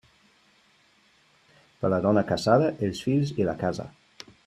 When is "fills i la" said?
3.09-3.59